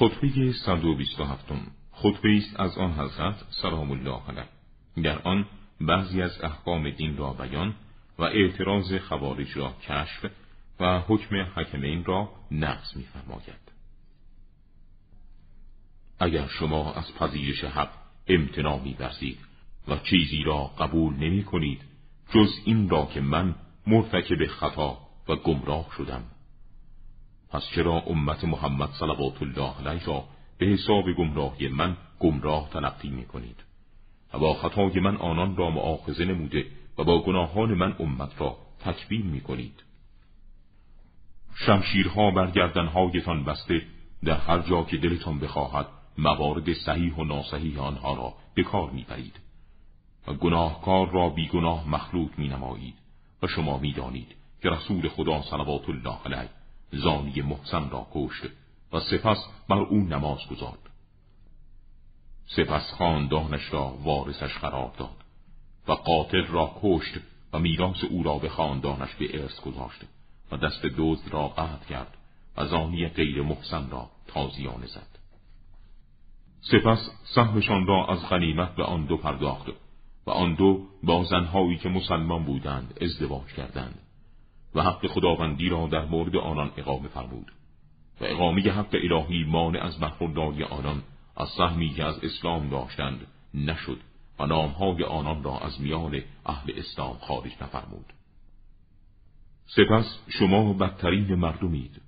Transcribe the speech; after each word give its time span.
خطبه 0.00 0.52
127 0.52 1.52
خطبه 1.92 2.36
است 2.36 2.60
از 2.60 2.78
آن 2.78 2.92
حضرت 2.92 3.44
سلام 3.50 3.90
الله 3.90 4.20
علیه. 4.28 4.48
در 5.02 5.18
آن 5.18 5.46
بعضی 5.80 6.22
از 6.22 6.40
احکام 6.42 6.90
دین 6.90 7.16
را 7.16 7.32
بیان 7.32 7.74
و 8.18 8.22
اعتراض 8.22 8.94
خوارج 8.94 9.56
را 9.56 9.72
کشف 9.82 10.26
و 10.80 11.00
حکم 11.00 11.36
حکمین 11.56 12.04
را 12.04 12.32
نقض 12.50 12.96
می‌فرماید. 12.96 13.72
اگر 16.18 16.46
شما 16.46 16.92
از 16.92 17.14
پذیرش 17.14 17.64
حق 17.64 17.90
امتناع 18.28 18.82
می‌ورزید 18.82 19.38
و 19.88 19.96
چیزی 19.98 20.42
را 20.42 20.64
قبول 20.78 21.14
نمی 21.14 21.44
کنید 21.44 21.80
جز 22.34 22.50
این 22.64 22.88
را 22.88 23.06
که 23.06 23.20
من 23.20 23.54
مرتکب 23.86 24.46
خطا 24.46 24.98
و 25.28 25.36
گمراه 25.36 25.86
شدم. 25.96 26.24
پس 27.50 27.62
چرا 27.74 28.02
امت 28.06 28.44
محمد 28.44 28.90
صلوات 28.90 29.42
الله 29.42 29.88
علیه 29.88 30.04
را 30.04 30.24
به 30.58 30.66
حساب 30.66 31.12
گمراهی 31.12 31.68
من 31.68 31.96
گمراه 32.20 32.68
تلقی 32.70 33.08
می 33.08 33.24
کنید 33.24 33.56
و 34.34 34.38
با 34.38 34.54
خطای 34.54 35.00
من 35.00 35.16
آنان 35.16 35.56
را 35.56 35.70
معاخذه 35.70 36.24
نموده 36.24 36.66
و 36.98 37.04
با 37.04 37.22
گناهان 37.22 37.74
من 37.74 37.96
امت 37.98 38.40
را 38.40 38.56
تکبیر 38.80 39.24
می 39.24 39.40
کنید 39.40 39.82
شمشیرها 41.54 42.30
بر 42.30 42.50
گردنهایتان 42.50 43.44
بسته 43.44 43.82
در 44.24 44.36
هر 44.36 44.58
جا 44.58 44.82
که 44.82 44.96
دلتان 44.96 45.38
بخواهد 45.38 45.86
موارد 46.18 46.72
صحیح 46.72 47.14
و 47.14 47.24
ناصحیح 47.24 47.80
آنها 47.80 48.14
را 48.14 48.34
به 48.54 48.62
کار 48.62 48.90
می‌برید 48.90 49.40
و 50.26 50.34
گناهکار 50.34 51.10
را 51.10 51.28
بیگناه 51.28 51.88
مخلوط 51.88 52.30
می 52.38 52.48
نمایید 52.48 52.94
و 53.42 53.46
شما 53.46 53.78
می 53.78 53.92
دانید 53.92 54.34
که 54.62 54.70
رسول 54.70 55.08
خدا 55.08 55.42
صلوات 55.42 55.88
الله 55.88 56.18
علیه 56.24 56.59
زانی 56.92 57.42
محسن 57.42 57.90
را 57.90 58.06
کشت 58.14 58.46
و 58.92 59.00
سپس 59.00 59.38
بر 59.68 59.78
او 59.78 59.96
نماز 59.96 60.38
گذارد 60.50 60.90
سپس 62.46 62.92
خاندانش 62.92 63.72
را 63.72 63.98
وارثش 64.04 64.58
قرار 64.58 64.92
داد 64.98 65.24
و 65.88 65.92
قاتل 65.92 66.46
را 66.46 66.72
کشت 66.82 67.18
و 67.52 67.58
میراث 67.58 68.04
او 68.04 68.22
را 68.22 68.38
به 68.38 68.48
خاندانش 68.48 69.14
به 69.14 69.42
ارث 69.42 69.60
گذاشت 69.60 70.00
و 70.52 70.56
دست 70.56 70.82
دزد 70.82 71.28
را 71.32 71.48
قطع 71.48 71.88
کرد 71.88 72.16
و 72.56 72.66
زانی 72.66 73.08
غیر 73.08 73.42
محسن 73.42 73.90
را 73.90 74.10
تازیانه 74.26 74.86
زد. 74.86 75.18
سپس 76.60 77.10
سهمشان 77.34 77.86
را 77.86 78.06
از 78.06 78.28
غنیمت 78.28 78.74
به 78.74 78.84
آن 78.84 79.06
دو 79.06 79.16
پرداخت 79.16 79.66
و 80.26 80.30
آن 80.30 80.54
دو 80.54 80.86
با 81.02 81.24
زنهایی 81.24 81.76
که 81.76 81.88
مسلمان 81.88 82.44
بودند 82.44 82.98
ازدواج 83.00 83.46
کردند. 83.46 83.98
و 84.74 84.82
حق 84.82 85.06
خداوندی 85.06 85.68
را 85.68 85.86
در 85.86 86.04
مورد 86.04 86.36
آنان 86.36 86.70
اقامه 86.76 87.08
فرمود. 87.08 87.52
و 88.20 88.24
اقامه 88.24 88.62
حق 88.62 88.94
الهی 88.94 89.44
مانع 89.44 89.82
از 89.82 90.00
برخورداری 90.00 90.64
آنان 90.64 91.02
از 91.36 91.48
سهمی 91.48 91.90
که 91.90 92.04
از 92.04 92.24
اسلام 92.24 92.68
داشتند 92.68 93.26
نشد 93.54 94.00
و 94.38 94.46
نامهای 94.46 95.04
آنان 95.04 95.42
را 95.42 95.58
از 95.58 95.80
میان 95.80 96.20
اهل 96.46 96.72
اسلام 96.76 97.16
خارج 97.18 97.52
نفرمود. 97.60 98.12
سپس 99.66 100.18
شما 100.28 100.72
بدترین 100.72 101.34
مردمید 101.34 102.00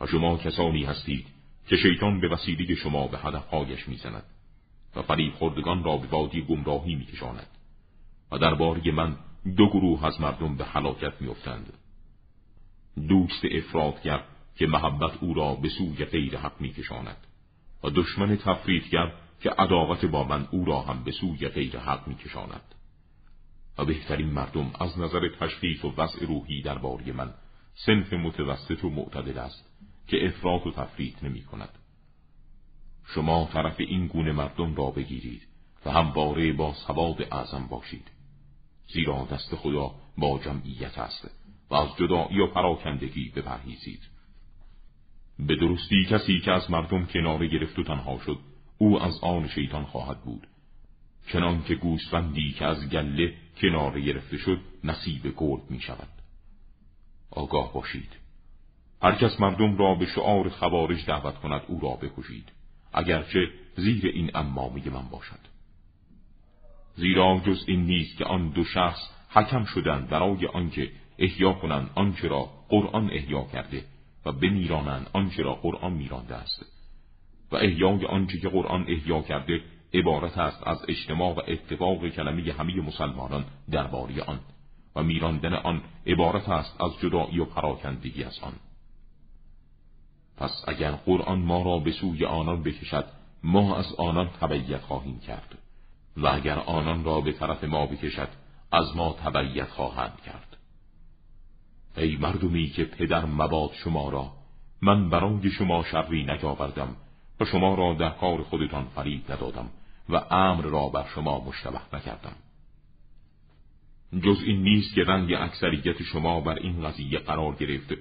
و 0.00 0.06
شما 0.06 0.36
کسانی 0.36 0.84
هستید 0.84 1.26
که 1.66 1.76
شیطان 1.76 2.20
به 2.20 2.28
وسیله 2.28 2.74
شما 2.74 3.08
به 3.08 3.18
هدفهایش 3.18 3.88
می‌زند 3.88 4.24
و 4.96 5.02
فریب 5.02 5.34
خوردگان 5.34 5.84
را 5.84 5.96
به 5.96 6.06
وادی 6.06 6.42
گمراهی 6.42 6.94
میکشاند 6.94 7.46
و 8.32 8.38
درباره 8.38 8.92
من 8.92 9.16
دو 9.56 9.68
گروه 9.68 10.04
از 10.04 10.20
مردم 10.20 10.56
به 10.56 10.64
هلاکت 10.64 11.12
میافتند. 11.20 11.72
دوست 13.08 13.44
افرادگر 13.44 14.24
که 14.56 14.66
محبت 14.66 15.22
او 15.22 15.34
را 15.34 15.54
به 15.54 15.68
سوی 15.68 16.04
غیر 16.04 16.38
حق 16.38 16.60
میکشاند. 16.60 17.16
و 17.84 17.90
دشمن 17.90 18.36
تفریدگر 18.36 19.12
که 19.40 19.50
عداوت 19.50 20.04
با 20.04 20.24
من 20.24 20.48
او 20.50 20.64
را 20.64 20.80
هم 20.80 21.04
به 21.04 21.12
سوی 21.12 21.48
غیر 21.48 21.78
حق 21.78 22.08
میکشاند. 22.08 22.74
و 23.78 23.84
بهترین 23.84 24.30
مردم 24.30 24.70
از 24.80 24.98
نظر 24.98 25.28
تشخیص 25.40 25.84
و 25.84 25.94
وضع 25.96 26.26
روحی 26.26 26.62
درباره 26.62 27.12
من 27.12 27.34
سنف 27.74 28.12
متوسط 28.12 28.84
و 28.84 28.90
معتدل 28.90 29.38
است 29.38 29.64
که 30.06 30.26
افراد 30.26 30.66
و 30.66 30.70
تفرید 30.70 31.18
نمی 31.22 31.42
کند. 31.42 31.78
شما 33.06 33.48
طرف 33.52 33.80
این 33.80 34.06
گونه 34.06 34.32
مردم 34.32 34.74
را 34.74 34.90
بگیرید 34.90 35.42
و 35.86 35.90
همواره 35.90 36.52
با 36.52 36.74
سواد 36.86 37.22
اعظم 37.32 37.66
باشید 37.66 38.10
زیرا 38.92 39.28
دست 39.30 39.54
خدا 39.54 39.94
با 40.18 40.38
جمعیت 40.38 40.98
است. 40.98 41.43
از 41.74 41.96
جدایی 41.96 42.40
و 42.40 42.46
پراکندگی 42.46 43.32
بپرهیزید. 43.36 44.00
به 45.38 45.56
درستی 45.56 46.04
کسی 46.04 46.40
که 46.40 46.52
از 46.52 46.70
مردم 46.70 47.06
کناره 47.06 47.48
گرفت 47.48 47.78
و 47.78 47.82
تنها 47.82 48.18
شد 48.18 48.38
او 48.78 49.02
از 49.02 49.18
آن 49.22 49.48
شیطان 49.48 49.84
خواهد 49.84 50.24
بود. 50.24 50.46
چنان 51.32 51.62
که 51.62 51.74
گوسفندی 51.74 52.52
که 52.52 52.64
از 52.64 52.90
گله 52.90 53.34
کناره 53.60 54.00
گرفته 54.00 54.36
شد 54.36 54.60
نصیب 54.84 55.34
گرد 55.36 55.70
می 55.70 55.80
شود 55.80 56.08
آگاه 57.30 57.72
باشید. 57.72 58.16
هر 59.02 59.14
کس 59.14 59.40
مردم 59.40 59.76
را 59.76 59.94
به 59.94 60.06
شعار 60.06 60.48
خوارج 60.48 61.06
دعوت 61.06 61.34
کند 61.34 61.62
او 61.68 61.80
را 61.80 61.90
بکشید. 61.90 62.52
اگرچه 62.92 63.50
زیر 63.76 64.06
این 64.06 64.30
امامی 64.34 64.82
من 64.82 65.08
باشد. 65.08 65.54
زیرا 66.96 67.42
جز 67.46 67.64
این 67.66 67.86
نیست 67.86 68.18
که 68.18 68.24
آن 68.24 68.48
دو 68.48 68.64
شخص 68.64 69.00
حکم 69.30 69.64
شدند 69.64 70.08
برای 70.08 70.46
آنکه 70.46 70.92
احیا 71.18 71.52
کنند 71.52 71.90
آنچه 71.94 72.28
را 72.28 72.48
قرآن 72.68 73.10
احیا 73.10 73.42
کرده 73.42 73.84
و 74.26 74.32
بمیرانند 74.32 75.10
آنچه 75.12 75.42
را 75.42 75.54
قرآن 75.54 75.92
میرانده 75.92 76.34
است. 76.34 76.66
و 77.52 77.56
احیای 77.56 78.06
آنچه 78.06 78.40
که 78.40 78.48
قرآن 78.48 78.84
احیا 78.88 79.22
کرده 79.22 79.60
عبارت 79.94 80.38
است 80.38 80.66
از 80.66 80.78
اجتماع 80.88 81.34
و 81.34 81.40
اتفاق 81.48 82.08
کلمه 82.08 82.52
همه 82.52 82.80
مسلمانان 82.80 83.44
درباره 83.70 84.22
آن. 84.22 84.40
و 84.96 85.02
میراندن 85.02 85.54
آن 85.54 85.82
عبارت 86.06 86.48
است 86.48 86.80
از 86.80 87.00
جدایی 87.00 87.38
و 87.38 87.44
پراکندگی 87.44 88.24
از 88.24 88.38
آن. 88.38 88.52
پس 90.36 90.64
اگر 90.68 90.90
قرآن 90.90 91.38
ما 91.38 91.62
را 91.62 91.78
به 91.78 91.92
سوی 91.92 92.24
آنان 92.24 92.62
بکشد 92.62 93.04
ما 93.42 93.76
از 93.76 93.94
آنان 93.94 94.28
تبعیت 94.40 94.80
خواهیم 94.80 95.20
کرد. 95.20 95.58
و 96.16 96.26
اگر 96.26 96.58
آنان 96.58 97.04
را 97.04 97.20
به 97.20 97.32
طرف 97.32 97.64
ما 97.64 97.86
بکشد 97.86 98.28
از 98.72 98.96
ما 98.96 99.16
تبعیت 99.24 99.68
خواهند 99.68 100.20
کرد. 100.26 100.53
ای 101.96 102.16
مردمی 102.16 102.66
که 102.68 102.84
پدر 102.84 103.24
مباد 103.24 103.70
شما 103.84 104.08
را 104.08 104.32
من 104.82 105.10
برای 105.10 105.50
شما 105.50 105.84
شری 105.84 106.24
نجاوردم 106.24 106.96
و 107.40 107.44
شما 107.44 107.74
را 107.74 107.94
در 107.94 108.10
کار 108.10 108.42
خودتان 108.42 108.84
فرید 108.84 109.32
ندادم 109.32 109.70
و 110.08 110.16
امر 110.30 110.62
را 110.62 110.88
بر 110.88 111.06
شما 111.14 111.44
مشتبه 111.44 111.80
نکردم. 111.92 112.36
جز 114.22 114.42
این 114.46 114.62
نیست 114.62 114.94
که 114.94 115.04
رنگ 115.04 115.32
اکثریت 115.32 116.02
شما 116.02 116.40
بر 116.40 116.58
این 116.58 116.82
قضیه 116.82 117.18
قرار 117.18 117.54
گرفت 117.54 117.94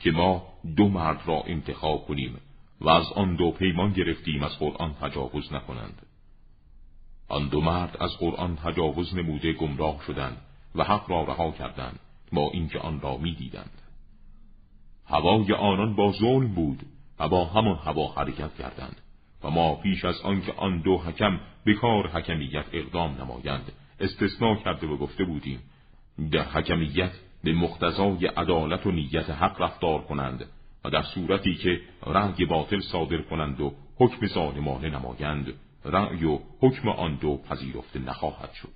که 0.00 0.10
ما 0.10 0.42
دو 0.76 0.88
مرد 0.88 1.20
را 1.26 1.42
انتخاب 1.46 2.06
کنیم 2.06 2.40
و 2.80 2.88
از 2.88 3.12
آن 3.12 3.36
دو 3.36 3.50
پیمان 3.50 3.92
گرفتیم 3.92 4.42
از 4.42 4.58
قرآن 4.58 4.94
تجاوز 4.94 5.52
نکنند. 5.52 6.06
آن 7.28 7.48
دو 7.48 7.60
مرد 7.60 7.96
از 8.00 8.16
قرآن 8.18 8.56
تجاوز 8.56 9.14
نموده 9.14 9.52
گمراه 9.52 10.02
شدند 10.06 10.36
و 10.74 10.84
حق 10.84 11.10
را 11.10 11.22
رها 11.22 11.50
کردند. 11.50 12.00
با 12.32 12.50
اینکه 12.52 12.78
آن 12.78 13.00
را 13.00 13.16
می‌دیدند. 13.16 13.82
هوای 15.06 15.52
آنان 15.52 15.96
با 15.96 16.12
ظلم 16.12 16.48
بود 16.48 16.82
و 17.18 17.28
با 17.28 17.44
همان 17.44 17.76
هوا 17.76 18.12
حرکت 18.12 18.54
کردند 18.54 18.96
و 19.42 19.50
ما 19.50 19.74
پیش 19.74 20.04
از 20.04 20.20
آنکه 20.20 20.52
آن 20.52 20.78
دو 20.80 20.98
حکم 20.98 21.40
به 21.64 21.74
کار 21.74 22.08
حکمیت 22.08 22.64
اقدام 22.72 23.14
نمایند 23.20 23.72
استثناء 24.00 24.54
کرده 24.54 24.86
و 24.86 24.96
گفته 24.96 25.24
بودیم 25.24 25.60
در 26.32 26.42
حکمیت 26.42 27.10
به 27.44 27.52
مقتضای 27.52 28.26
عدالت 28.26 28.86
و 28.86 28.90
نیت 28.90 29.30
حق 29.30 29.62
رفتار 29.62 30.02
کنند 30.02 30.44
و 30.84 30.90
در 30.90 31.02
صورتی 31.02 31.54
که 31.54 31.80
رأی 32.06 32.44
باطل 32.44 32.80
صادر 32.80 33.22
کنند 33.22 33.60
و 33.60 33.72
حکم 33.96 34.26
ظالمانه 34.26 34.90
نمایند 34.90 35.52
رأی 35.84 36.24
و 36.24 36.38
حکم 36.60 36.88
آن 36.88 37.14
دو 37.14 37.36
پذیرفته 37.36 37.98
نخواهد 37.98 38.52
شد. 38.52 38.75